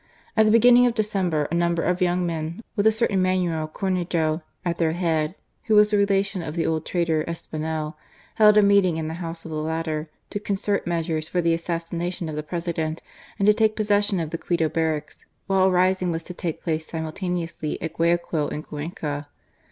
[0.35, 4.41] At the beginning of December, a number of young men, with a certain Manuel Cornejo
[4.65, 5.35] at their head
[5.65, 7.93] (who was a relation of the old traitor, Espinel),
[8.33, 12.27] held a meeting in the jhoiise' of the latter,' to concert meas^ures >for the assassination
[12.29, 13.03] of the President,
[13.37, 16.63] and to take posses sion of the Quito barracks, while a rising was to take
[16.63, 19.27] place simultaneously at Guayaquil and Cuenca.